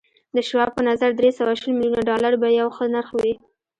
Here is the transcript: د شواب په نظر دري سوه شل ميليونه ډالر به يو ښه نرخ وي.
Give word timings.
د 0.35 0.37
شواب 0.47 0.69
په 0.75 0.81
نظر 0.89 1.09
دري 1.17 1.31
سوه 1.39 1.51
شل 1.59 1.71
ميليونه 1.77 2.01
ډالر 2.09 2.33
به 2.41 2.47
يو 2.59 2.67
ښه 2.75 2.85
نرخ 2.93 3.09
وي. 3.19 3.33